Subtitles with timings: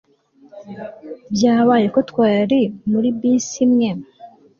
[1.33, 2.59] Byabaye ko twari
[2.89, 3.89] muri bisi imwe